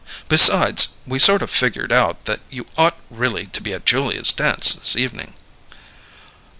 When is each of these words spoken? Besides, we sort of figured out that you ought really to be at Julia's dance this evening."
Besides, 0.27 0.87
we 1.05 1.19
sort 1.19 1.43
of 1.43 1.51
figured 1.51 1.91
out 1.91 2.25
that 2.25 2.39
you 2.49 2.65
ought 2.75 2.97
really 3.11 3.45
to 3.45 3.61
be 3.61 3.71
at 3.71 3.85
Julia's 3.85 4.31
dance 4.31 4.73
this 4.73 4.95
evening." 4.95 5.35